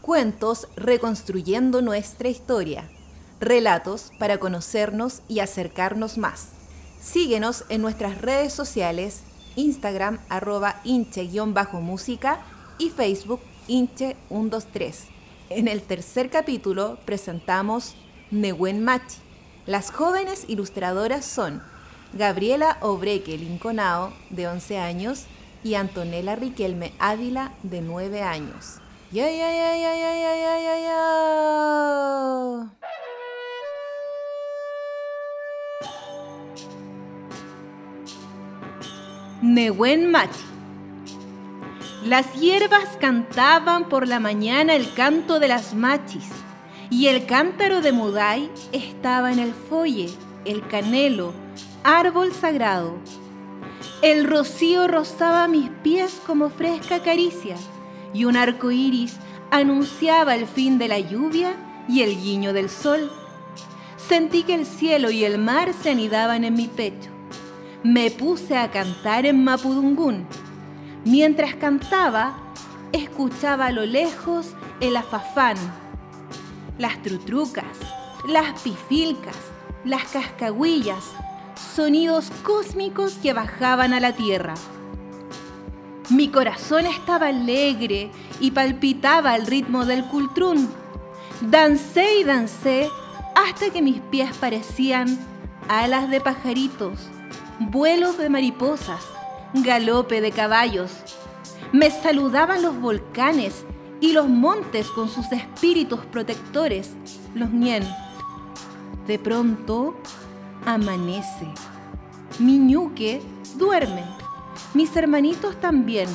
[0.00, 2.88] Cuentos reconstruyendo nuestra historia.
[3.38, 6.48] Relatos para conocernos y acercarnos más.
[7.02, 9.20] Síguenos en nuestras redes sociales,
[9.56, 12.40] Instagram arroba hinche-música
[12.78, 14.94] y Facebook hinche123.
[15.50, 17.94] En el tercer capítulo presentamos
[18.30, 19.18] Nehuen Machi.
[19.66, 21.62] Las jóvenes ilustradoras son
[22.14, 25.26] Gabriela Obreque Linconao, de 11 años,
[25.62, 28.80] y Antonella Riquelme Ávila, de 9 años.
[29.12, 31.00] ¡Ya, ya, ya, ya, ya, ya, ya, ya, ya!
[39.42, 40.38] Nehuen Machi.
[42.04, 46.30] Las hierbas cantaban por la mañana el canto de las machis,
[46.88, 50.08] y el cántaro de Mudai estaba en el folle,
[50.44, 51.32] el canelo,
[51.82, 52.94] árbol sagrado.
[54.02, 57.56] El rocío rozaba mis pies como fresca caricia,
[58.12, 59.16] y un arco iris
[59.50, 61.54] anunciaba el fin de la lluvia
[61.88, 63.10] y el guiño del sol.
[63.96, 67.10] Sentí que el cielo y el mar se anidaban en mi pecho.
[67.82, 70.26] Me puse a cantar en Mapudungún.
[71.04, 72.36] Mientras cantaba,
[72.92, 75.56] escuchaba a lo lejos el afafán,
[76.78, 77.64] las trutrucas,
[78.28, 79.36] las pifilcas,
[79.84, 81.04] las cascahuillas,
[81.74, 84.54] sonidos cósmicos que bajaban a la tierra.
[86.10, 90.68] Mi corazón estaba alegre y palpitaba al ritmo del cultrún.
[91.40, 92.88] Dancé y dancé
[93.36, 95.18] hasta que mis pies parecían
[95.68, 96.98] alas de pajaritos,
[97.60, 99.04] vuelos de mariposas,
[99.54, 100.90] galope de caballos.
[101.70, 103.64] Me saludaban los volcanes
[104.00, 106.90] y los montes con sus espíritus protectores,
[107.34, 107.84] los Nien.
[109.06, 109.94] De pronto
[110.66, 111.46] amanece.
[112.40, 113.22] Mi ñuque
[113.56, 114.19] duerme.
[114.74, 116.08] Mis hermanitos también.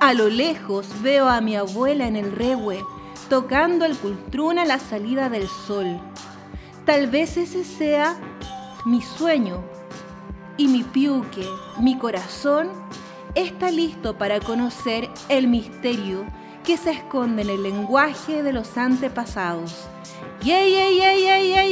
[0.00, 2.84] A lo lejos veo a mi abuela en el rehue,
[3.28, 6.00] tocando el cultrún a la salida del sol.
[6.84, 8.16] Tal vez ese sea
[8.84, 9.62] mi sueño.
[10.56, 11.46] Y mi piuque,
[11.78, 12.68] mi corazón,
[13.34, 16.24] está listo para conocer el misterio
[16.64, 19.86] que se esconde en el lenguaje de los antepasados.
[20.42, 21.69] ¡Yey, yey, yey, yey!